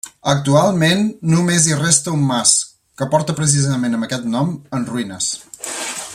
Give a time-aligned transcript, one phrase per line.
[0.31, 1.03] Actualment
[1.33, 2.55] només hi resta un mas,
[3.01, 5.33] que porta precisament amb aquest nom, en ruïnes.